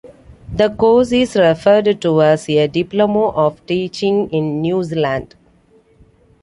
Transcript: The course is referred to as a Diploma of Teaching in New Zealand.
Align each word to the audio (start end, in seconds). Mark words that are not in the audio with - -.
The 0.51 0.71
course 0.71 1.11
is 1.11 1.35
referred 1.35 2.01
to 2.01 2.23
as 2.23 2.49
a 2.49 2.67
Diploma 2.67 3.27
of 3.29 3.63
Teaching 3.67 4.31
in 4.31 4.59
New 4.59 4.83
Zealand. 4.83 5.35